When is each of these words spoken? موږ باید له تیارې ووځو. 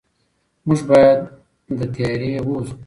موږ 0.67 0.79
باید 0.89 1.19
له 1.77 1.85
تیارې 1.95 2.29
ووځو. 2.43 2.75